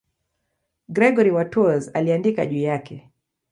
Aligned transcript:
Gregori 0.89 1.31
wa 1.31 1.45
Tours 1.45 1.89
aliandika 1.93 2.45
juu 2.45 2.59
yake. 2.61 3.09